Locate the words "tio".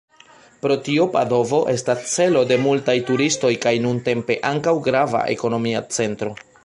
0.85-1.03